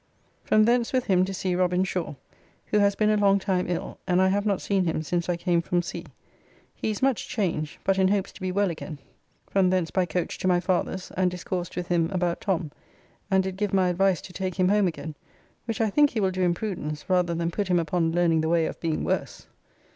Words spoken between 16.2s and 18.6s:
do in prudence rather than put him upon learning the